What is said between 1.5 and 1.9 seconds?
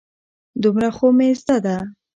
ده.